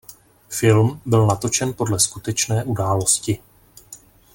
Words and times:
Film 0.49 1.01
byl 1.05 1.25
natočen 1.27 1.73
podle 1.73 1.99
skutečné 1.99 2.63
události. 2.63 3.39